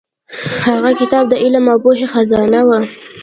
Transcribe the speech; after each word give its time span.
هغه 0.67 0.91
کتاب 1.01 1.23
د 1.29 1.33
علم 1.43 1.65
او 1.73 1.77
پوهې 1.83 2.05
خزانه 2.13 2.61
وه. 2.67 2.79